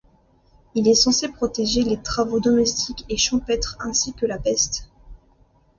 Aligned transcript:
Il 0.73 0.87
est 0.87 0.95
censé 0.95 1.29
protéger 1.29 1.83
les 1.83 2.01
travaux 2.01 2.39
domestiques 2.39 3.05
et 3.07 3.17
champêtres 3.17 3.77
ainsi 3.81 4.13
que 4.13 4.21
de 4.21 4.27
la 4.29 4.39
peste. 4.39 4.89